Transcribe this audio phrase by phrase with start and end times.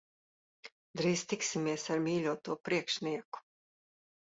[1.01, 3.49] Drīz tiksimies ar mīļoto priekšnieku.